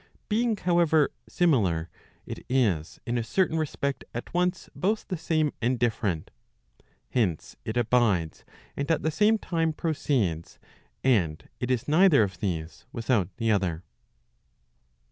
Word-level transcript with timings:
Being, 0.29 0.57
however, 0.57 1.11
similar, 1.29 1.87
it 2.25 2.43
is 2.49 2.99
in 3.05 3.19
a 3.19 3.23
certain 3.23 3.59
respect 3.59 4.03
at 4.15 4.33
once 4.33 4.67
both 4.75 5.07
the 5.07 5.15
same 5.15 5.53
and 5.61 5.77
different. 5.77 6.31
Hence, 7.11 7.55
it 7.65 7.77
abides, 7.77 8.43
and 8.75 8.89
at 8.89 9.03
the 9.03 9.11
same 9.11 9.37
time 9.37 9.73
proceeds, 9.73 10.57
and 11.03 11.47
it 11.59 11.69
is 11.69 11.87
neither 11.87 12.23
of 12.23 12.39
these 12.39 12.87
without 12.91 13.29
the 13.37 13.51
other. 13.51 13.83